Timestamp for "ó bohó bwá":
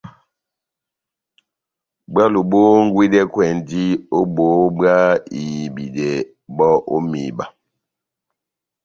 4.17-4.93